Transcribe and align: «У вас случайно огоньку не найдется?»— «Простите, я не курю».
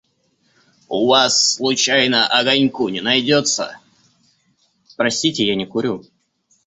«У 0.89 1.05
вас 1.07 1.53
случайно 1.53 2.25
огоньку 2.27 2.89
не 2.89 3.01
найдется?»— 3.01 3.77
«Простите, 4.97 5.45
я 5.45 5.53
не 5.55 5.67
курю». 5.67 6.03